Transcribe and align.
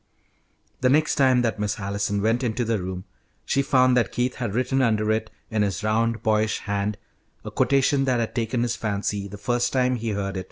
The 0.79 0.89
next 0.89 1.13
time 1.13 1.43
that 1.43 1.59
Miss 1.59 1.79
Allison 1.79 2.23
went 2.23 2.41
into 2.41 2.65
the 2.65 2.81
room 2.81 3.03
she 3.45 3.61
found 3.61 3.95
that 3.95 4.11
Keith 4.11 4.33
had 4.37 4.55
written 4.55 4.81
under 4.81 5.11
it 5.11 5.29
in 5.51 5.61
his 5.61 5.83
round, 5.83 6.23
boyish 6.23 6.61
hand, 6.61 6.97
a 7.45 7.51
quotation 7.51 8.05
that 8.05 8.19
had 8.19 8.33
taken 8.33 8.63
his 8.63 8.75
fancy 8.75 9.27
the 9.27 9.37
first 9.37 9.71
time 9.71 9.97
he 9.97 10.09
heard 10.09 10.37
it. 10.37 10.39